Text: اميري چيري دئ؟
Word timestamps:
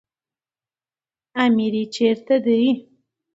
اميري 1.43 1.83
چيري 1.93 2.37
دئ؟ 2.45 2.57